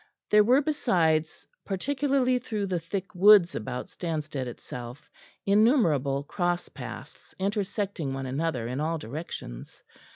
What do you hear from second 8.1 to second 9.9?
one another in all directions.